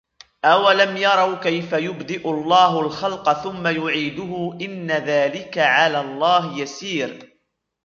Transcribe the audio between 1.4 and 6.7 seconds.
كَيْفَ يُبْدِئُ اللَّهُ الْخَلْقَ ثُمَّ يُعِيدُهُ إِنَّ ذَلِكَ عَلَى اللَّهِ